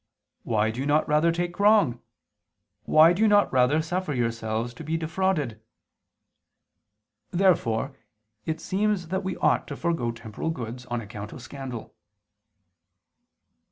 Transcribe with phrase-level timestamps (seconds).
[0.41, 2.01] Why do you not rather take wrong?
[2.85, 5.61] why do you not rather suffer yourselves to be defrauded?"
[7.29, 7.95] Therefore
[8.47, 11.93] it seems that we ought to forego temporal goods on account of scandal.